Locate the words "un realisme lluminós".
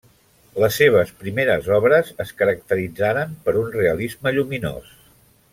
3.63-4.93